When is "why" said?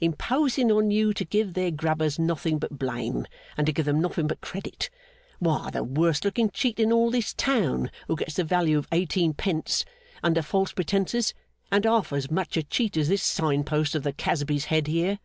5.40-5.68